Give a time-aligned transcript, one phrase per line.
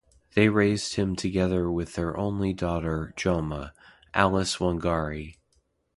[0.33, 3.71] They raised him together with their only daughter Joma
[4.15, 5.35] (Alyce Wangari).